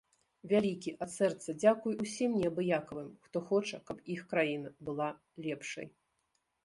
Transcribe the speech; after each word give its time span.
Вялікі, 0.51 0.91
ад 1.05 1.09
сэрца, 1.17 1.53
дзякуй 1.63 1.99
усім 2.05 2.31
неабыякавым, 2.41 3.11
хто 3.27 3.37
хоча, 3.51 3.77
каб 3.91 3.97
іх 4.17 4.21
краіна 4.33 4.69
была 4.89 5.09
лепшай! 5.49 5.87